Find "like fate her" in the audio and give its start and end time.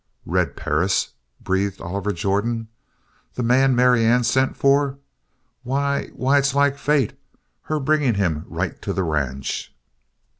6.55-7.79